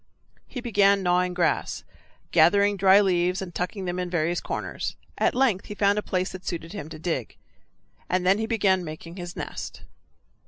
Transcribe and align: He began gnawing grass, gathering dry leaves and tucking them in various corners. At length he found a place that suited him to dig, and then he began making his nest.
He 0.47 0.61
began 0.61 1.03
gnawing 1.03 1.35
grass, 1.35 1.83
gathering 2.31 2.75
dry 2.75 3.01
leaves 3.01 3.39
and 3.39 3.53
tucking 3.53 3.85
them 3.85 3.99
in 3.99 4.09
various 4.09 4.41
corners. 4.41 4.95
At 5.19 5.35
length 5.35 5.67
he 5.67 5.75
found 5.75 5.99
a 5.99 6.01
place 6.01 6.31
that 6.31 6.43
suited 6.43 6.73
him 6.73 6.89
to 6.89 6.97
dig, 6.97 7.37
and 8.09 8.25
then 8.25 8.39
he 8.39 8.47
began 8.47 8.83
making 8.83 9.17
his 9.17 9.35
nest. 9.35 9.83